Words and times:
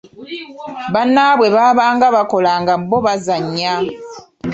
Bannaabwe 0.93 1.47
baabanga 1.55 2.05
bakola 2.17 2.51
nga 2.61 2.73
bo 2.89 2.97
bazannya. 3.05 3.73